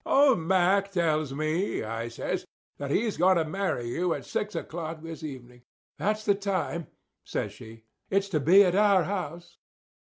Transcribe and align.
"Old 0.03 0.39
Mack 0.39 0.89
tells 0.93 1.31
me," 1.31 1.83
I 1.83 2.07
says, 2.07 2.47
"that 2.79 2.89
he's 2.89 3.17
going 3.17 3.37
to 3.37 3.45
marry 3.45 3.87
you 3.87 4.15
at 4.15 4.25
six 4.25 4.55
o'clock 4.55 5.03
this 5.03 5.21
evening." 5.23 5.61
"That's 5.99 6.25
the 6.25 6.33
time," 6.33 6.87
says 7.23 7.51
she. 7.53 7.83
"It's 8.09 8.27
to 8.29 8.39
be 8.39 8.63
at 8.63 8.73
our 8.73 9.03
house." 9.03 9.59